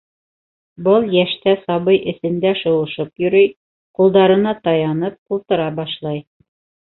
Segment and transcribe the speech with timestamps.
[0.85, 3.51] Был йәштә сабый эсендә шыуышып йөрөй,
[3.99, 6.25] ҡулдарына таянып ултыра башлай.